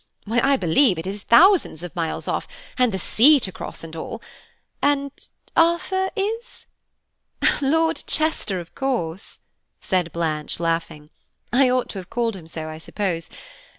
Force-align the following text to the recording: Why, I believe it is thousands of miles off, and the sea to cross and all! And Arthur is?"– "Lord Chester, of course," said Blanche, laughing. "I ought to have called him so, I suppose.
Why, 0.25 0.39
I 0.43 0.55
believe 0.55 0.97
it 0.97 1.05
is 1.05 1.21
thousands 1.21 1.83
of 1.83 1.95
miles 1.95 2.27
off, 2.27 2.47
and 2.75 2.91
the 2.91 2.97
sea 2.97 3.39
to 3.41 3.51
cross 3.51 3.83
and 3.83 3.95
all! 3.95 4.19
And 4.81 5.11
Arthur 5.55 6.09
is?"– 6.15 6.65
"Lord 7.61 8.03
Chester, 8.07 8.59
of 8.59 8.73
course," 8.73 9.41
said 9.79 10.11
Blanche, 10.11 10.59
laughing. 10.59 11.11
"I 11.53 11.69
ought 11.69 11.87
to 11.89 11.99
have 11.99 12.09
called 12.09 12.35
him 12.35 12.47
so, 12.47 12.67
I 12.67 12.79
suppose. 12.79 13.29